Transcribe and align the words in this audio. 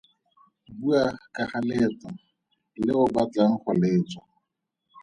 Bua 0.79 1.01
ka 1.33 1.43
ga 1.49 1.59
leeto 1.69 2.09
le 2.85 2.91
o 3.03 3.03
batlang 3.15 3.55
go 3.61 3.71
le 3.79 3.89
tswa. 4.09 4.23